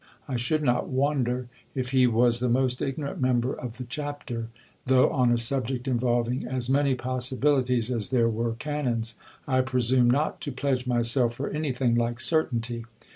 [0.27, 4.47] I should not wonder if he was the most ignorant member of the chapter,
[4.87, 9.13] though on a subject involving as many possibilities as there were tianons,
[9.47, 12.85] I presume not to pledge myself for anything like certainty.